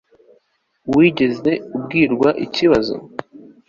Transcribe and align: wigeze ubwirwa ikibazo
wigeze 0.95 1.51
ubwirwa 1.75 2.29
ikibazo 2.45 2.95